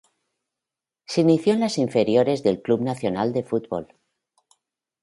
[1.05, 3.93] Se inició en las inferiores del Club Nacional de Football.